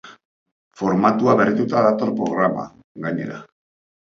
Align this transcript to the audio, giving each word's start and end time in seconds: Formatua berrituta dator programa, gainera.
Formatua 0.81 1.35
berrituta 1.41 1.83
dator 1.89 2.15
programa, 2.23 2.67
gainera. 3.07 3.39